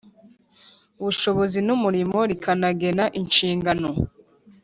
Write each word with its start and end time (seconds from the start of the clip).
Ubushobozi 0.99 1.57
n 1.67 1.69
Umurimo 1.75 2.17
rikanagena 2.29 3.03
inshingano 3.19 3.89